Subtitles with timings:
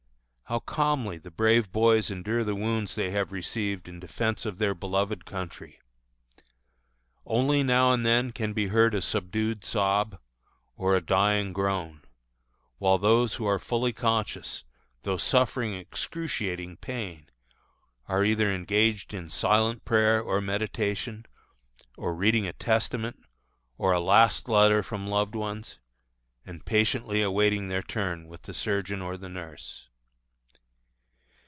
[0.51, 4.75] How calmly the brave boys endure the wounds they have received in defence of their
[4.75, 5.79] beloved country!
[7.25, 10.19] Only now and then can be heard a subdued sob,
[10.75, 12.01] or a dying groan;
[12.79, 14.65] while those who are fully conscious,
[15.03, 17.29] though suffering excruciating pain,
[18.09, 21.25] are either engaged in silent prayer or meditation,
[21.95, 23.23] or reading a Testament
[23.77, 25.77] or a last letter from loved ones,
[26.45, 29.87] and patiently awaiting their turn with the surgeon or the nurse.